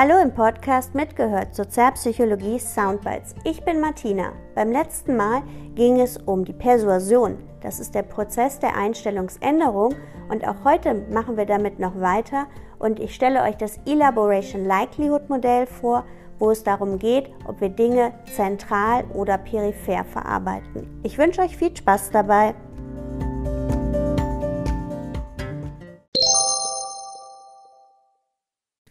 [0.00, 3.34] Hallo im Podcast mitgehört Sozialpsychologie Soundbites.
[3.42, 4.32] Ich bin Martina.
[4.54, 5.42] Beim letzten Mal
[5.74, 7.36] ging es um die Persuasion.
[7.62, 9.96] Das ist der Prozess der Einstellungsänderung
[10.28, 12.46] und auch heute machen wir damit noch weiter
[12.78, 16.04] und ich stelle euch das Elaboration Likelihood Modell vor,
[16.38, 21.00] wo es darum geht, ob wir Dinge zentral oder peripher verarbeiten.
[21.02, 22.54] Ich wünsche euch viel Spaß dabei.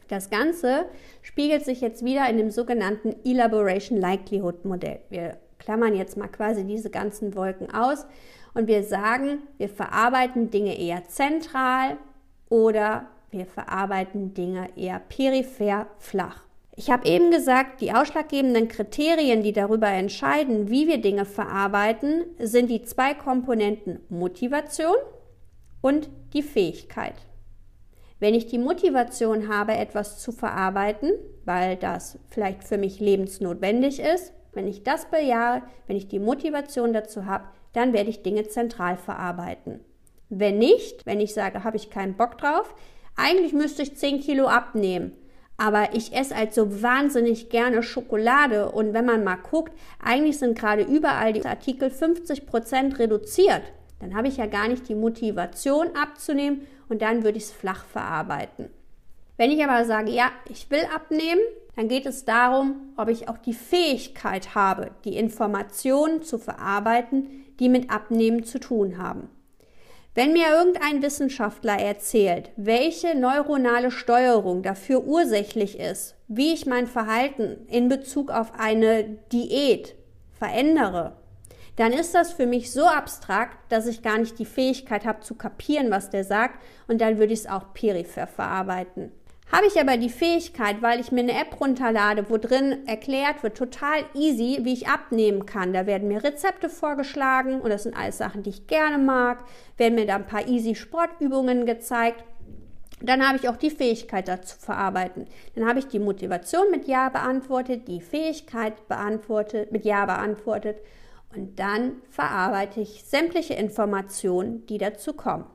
[0.08, 0.86] Das Ganze
[1.22, 5.00] spiegelt sich jetzt wieder in dem sogenannten Elaboration Likelihood Modell.
[5.10, 8.06] Wir klammern jetzt mal quasi diese ganzen Wolken aus
[8.54, 11.98] und wir sagen, wir verarbeiten Dinge eher zentral
[12.50, 16.44] oder wir verarbeiten Dinge eher peripher flach.
[16.76, 22.70] Ich habe eben gesagt, die ausschlaggebenden Kriterien, die darüber entscheiden, wie wir Dinge verarbeiten, sind
[22.70, 24.96] die zwei Komponenten Motivation
[25.82, 27.16] und die Fähigkeit.
[28.20, 31.12] Wenn ich die Motivation habe, etwas zu verarbeiten,
[31.46, 36.94] weil das vielleicht für mich lebensnotwendig ist, wenn ich das bejahe, wenn ich die Motivation
[36.94, 39.82] dazu habe, dann werde ich Dinge zentral verarbeiten.
[40.30, 42.74] Wenn nicht, wenn ich sage, habe ich keinen Bock drauf,
[43.16, 45.12] eigentlich müsste ich 10 Kilo abnehmen.
[45.58, 49.74] Aber ich esse halt so wahnsinnig gerne Schokolade und wenn man mal guckt,
[50.04, 53.64] eigentlich sind gerade überall die Artikel 50 Prozent reduziert.
[54.00, 57.86] Dann habe ich ja gar nicht die Motivation abzunehmen und dann würde ich es flach
[57.86, 58.70] verarbeiten.
[59.38, 61.42] Wenn ich aber sage, ja, ich will abnehmen,
[61.76, 67.70] dann geht es darum, ob ich auch die Fähigkeit habe, die Informationen zu verarbeiten, die
[67.70, 69.30] mit Abnehmen zu tun haben.
[70.16, 77.68] Wenn mir irgendein Wissenschaftler erzählt, welche neuronale Steuerung dafür ursächlich ist, wie ich mein Verhalten
[77.68, 79.94] in Bezug auf eine Diät
[80.34, 81.16] verändere,
[81.78, 85.36] dann ist das für mich so abstrakt, dass ich gar nicht die Fähigkeit habe zu
[85.36, 89.12] kapieren, was der sagt, und dann würde ich es auch peripher verarbeiten.
[89.52, 93.58] Habe ich aber die Fähigkeit, weil ich mir eine App runterlade, wo drin erklärt wird,
[93.58, 95.72] total easy, wie ich abnehmen kann.
[95.72, 99.46] Da werden mir Rezepte vorgeschlagen und das sind alles Sachen, die ich gerne mag.
[99.78, 102.26] Werden mir da ein paar easy Sportübungen gezeigt.
[103.00, 105.28] Dann habe ich auch die Fähigkeit dazu verarbeiten.
[105.56, 110.78] Dann habe ich die Motivation mit Ja beantwortet, die Fähigkeit beantwortet, mit Ja beantwortet
[111.36, 115.46] und dann verarbeite ich sämtliche Informationen, die dazu kommen.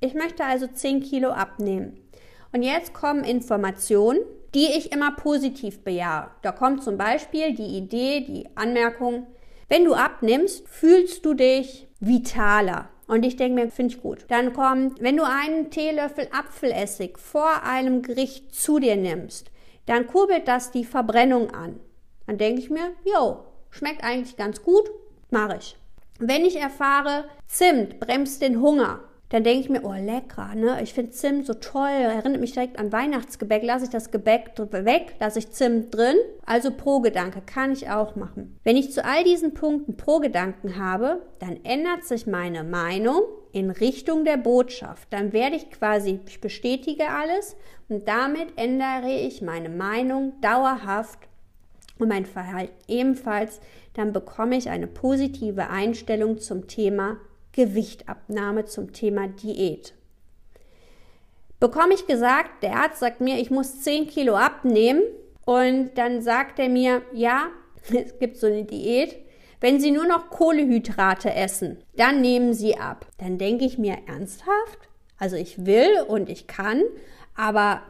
[0.00, 1.98] Ich möchte also 10 Kilo abnehmen.
[2.52, 4.20] Und jetzt kommen Informationen,
[4.54, 6.30] die ich immer positiv bejahe.
[6.42, 9.26] Da kommt zum Beispiel die Idee, die Anmerkung,
[9.68, 12.88] wenn du abnimmst, fühlst du dich vitaler.
[13.06, 14.24] Und ich denke mir, finde ich gut.
[14.28, 19.50] Dann kommt, wenn du einen Teelöffel Apfelessig vor einem Gericht zu dir nimmst,
[19.86, 21.78] dann kurbelt das die Verbrennung an.
[22.26, 24.90] Dann denke ich mir, jo, schmeckt eigentlich ganz gut,
[25.30, 25.76] mache ich.
[26.18, 30.80] Wenn ich erfahre, Zimt bremst den Hunger, dann denke ich mir, oh lecker, ne?
[30.82, 33.64] Ich finde Zimt so toll, erinnert mich direkt an Weihnachtsgebäck.
[33.64, 36.16] Lasse ich das Gebäck weg, lasse ich Zimt drin.
[36.44, 38.58] Also Pro-Gedanke kann ich auch machen.
[38.62, 43.20] Wenn ich zu all diesen Punkten Pro-Gedanken habe, dann ändert sich meine Meinung
[43.50, 45.12] in Richtung der Botschaft.
[45.12, 47.56] Dann werde ich quasi, ich bestätige alles
[47.88, 51.18] und damit ändere ich meine Meinung dauerhaft
[51.98, 53.60] und mein Verhalten ebenfalls.
[53.94, 57.18] Dann bekomme ich eine positive Einstellung zum Thema
[57.52, 59.94] Gewichtabnahme zum Thema Diät.
[61.58, 65.02] Bekomme ich gesagt, der Arzt sagt mir, ich muss 10 Kilo abnehmen
[65.46, 67.48] und dann sagt er mir, ja,
[67.92, 69.16] es gibt so eine Diät,
[69.60, 73.06] wenn Sie nur noch Kohlehydrate essen, dann nehmen Sie ab.
[73.16, 76.82] Dann denke ich mir ernsthaft, also ich will und ich kann,
[77.34, 77.80] aber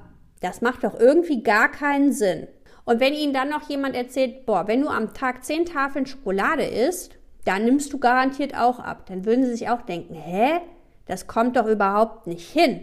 [0.40, 2.46] das macht doch irgendwie gar keinen Sinn.
[2.86, 6.62] Und wenn Ihnen dann noch jemand erzählt, boah, wenn du am Tag 10 Tafeln Schokolade
[6.62, 9.06] isst, dann nimmst du garantiert auch ab.
[9.06, 10.60] Dann würden sie sich auch denken, hä?
[11.06, 12.82] Das kommt doch überhaupt nicht hin.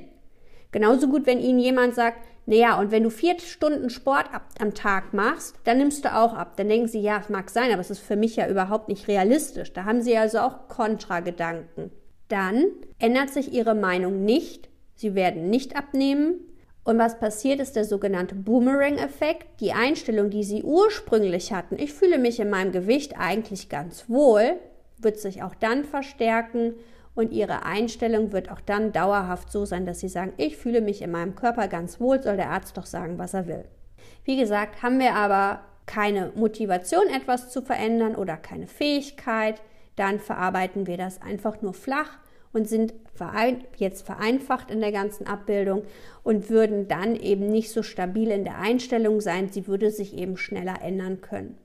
[0.72, 4.26] Genauso gut, wenn ihnen jemand sagt, naja, und wenn du vier Stunden Sport
[4.60, 6.58] am Tag machst, dann nimmst du auch ab.
[6.58, 9.08] Dann denken sie, ja, es mag sein, aber es ist für mich ja überhaupt nicht
[9.08, 9.72] realistisch.
[9.72, 11.92] Da haben sie also auch Kontragedanken.
[12.28, 12.66] Dann
[13.00, 14.70] ändert sich ihre Meinung nicht.
[14.96, 16.42] Sie werden nicht abnehmen.
[16.84, 19.62] Und was passiert, ist der sogenannte Boomerang-Effekt.
[19.62, 24.58] Die Einstellung, die Sie ursprünglich hatten, ich fühle mich in meinem Gewicht eigentlich ganz wohl,
[24.98, 26.74] wird sich auch dann verstärken
[27.16, 31.02] und Ihre Einstellung wird auch dann dauerhaft so sein, dass Sie sagen, ich fühle mich
[31.02, 33.66] in meinem Körper ganz wohl, soll der Arzt doch sagen, was er will.
[34.26, 39.62] Wie gesagt, haben wir aber keine Motivation, etwas zu verändern oder keine Fähigkeit,
[39.96, 42.18] dann verarbeiten wir das einfach nur flach
[42.54, 42.94] und sind
[43.78, 45.84] jetzt vereinfacht in der ganzen Abbildung
[46.24, 49.50] und würden dann eben nicht so stabil in der Einstellung sein.
[49.50, 51.58] Sie würde sich eben schneller ändern können.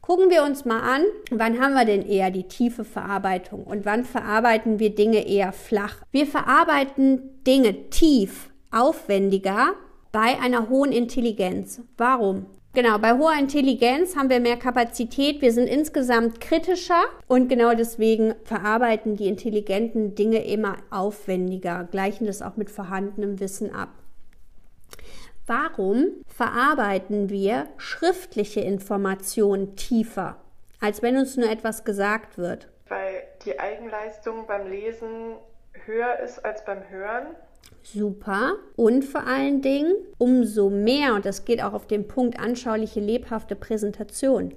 [0.00, 4.04] Gucken wir uns mal an, wann haben wir denn eher die tiefe Verarbeitung und wann
[4.04, 6.02] verarbeiten wir Dinge eher flach.
[6.10, 9.72] Wir verarbeiten Dinge tief, aufwendiger
[10.12, 11.80] bei einer hohen Intelligenz.
[11.96, 12.46] Warum?
[12.74, 18.34] Genau, bei hoher Intelligenz haben wir mehr Kapazität, wir sind insgesamt kritischer und genau deswegen
[18.42, 23.90] verarbeiten die intelligenten Dinge immer aufwendiger, gleichen das auch mit vorhandenem Wissen ab.
[25.46, 30.38] Warum verarbeiten wir schriftliche Informationen tiefer,
[30.80, 32.66] als wenn uns nur etwas gesagt wird?
[32.88, 35.36] Weil die Eigenleistung beim Lesen
[35.84, 37.36] höher ist als beim Hören
[37.86, 38.54] super.
[38.76, 43.54] Und vor allen Dingen, umso mehr, und das geht auch auf den Punkt anschauliche, lebhafte
[43.56, 44.52] Präsentation,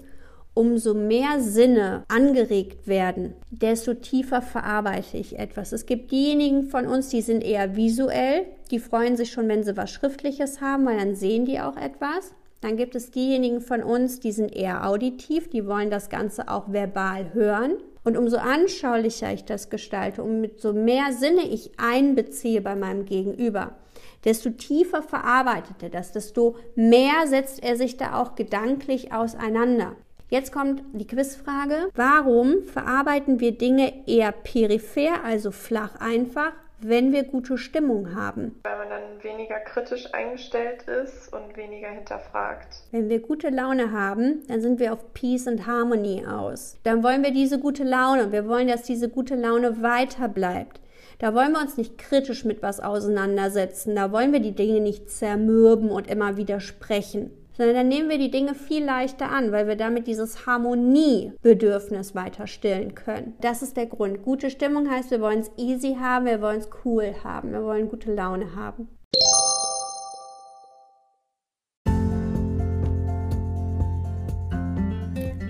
[0.53, 5.71] umso mehr Sinne angeregt werden, desto tiefer verarbeite ich etwas.
[5.71, 9.77] Es gibt diejenigen von uns, die sind eher visuell, die freuen sich schon, wenn sie
[9.77, 12.33] was Schriftliches haben, weil dann sehen die auch etwas.
[12.61, 16.71] Dann gibt es diejenigen von uns, die sind eher auditiv, die wollen das Ganze auch
[16.71, 17.73] verbal hören.
[18.07, 23.75] Und umso anschaulicher ich das gestalte, umso mehr Sinne ich einbeziehe bei meinem Gegenüber,
[24.23, 29.97] desto tiefer verarbeitet er das, desto mehr setzt er sich da auch gedanklich auseinander.
[30.29, 31.89] Jetzt kommt die Quizfrage.
[31.95, 38.59] Warum verarbeiten wir Dinge eher peripher, also flach einfach, wenn wir gute Stimmung haben.
[38.63, 42.83] Weil man dann weniger kritisch eingestellt ist und weniger hinterfragt.
[42.91, 46.77] Wenn wir gute Laune haben, dann sind wir auf Peace and Harmony aus.
[46.83, 50.81] Dann wollen wir diese gute Laune und wir wollen, dass diese gute Laune weiter bleibt.
[51.19, 53.95] Da wollen wir uns nicht kritisch mit was auseinandersetzen.
[53.95, 58.29] Da wollen wir die Dinge nicht zermürben und immer widersprechen sondern dann nehmen wir die
[58.29, 63.33] Dinge viel leichter an, weil wir damit dieses Harmoniebedürfnis weiter stillen können.
[63.41, 64.23] Das ist der Grund.
[64.23, 67.89] Gute Stimmung heißt, wir wollen es easy haben, wir wollen es cool haben, wir wollen
[67.89, 68.87] gute Laune haben.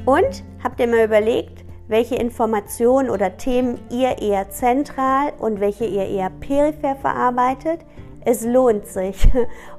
[0.05, 6.05] Und habt ihr mal überlegt, welche Informationen oder Themen ihr eher zentral und welche ihr
[6.05, 7.81] eher peripher verarbeitet?
[8.27, 9.27] Es lohnt sich.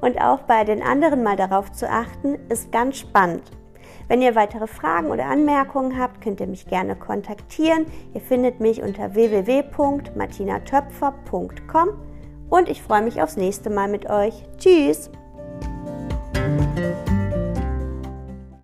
[0.01, 3.43] Und auch bei den anderen mal darauf zu achten, ist ganz spannend.
[4.07, 7.85] Wenn ihr weitere Fragen oder Anmerkungen habt, könnt ihr mich gerne kontaktieren.
[8.15, 11.89] Ihr findet mich unter www.martinatöpfer.com
[12.49, 14.33] und ich freue mich aufs nächste Mal mit euch.
[14.57, 15.11] Tschüss!